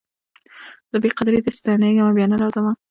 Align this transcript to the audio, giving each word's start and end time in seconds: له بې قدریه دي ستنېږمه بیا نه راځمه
له 0.91 0.97
بې 1.03 1.09
قدریه 1.17 1.41
دي 1.45 1.51
ستنېږمه 1.59 2.11
بیا 2.15 2.25
نه 2.31 2.37
راځمه 2.41 2.71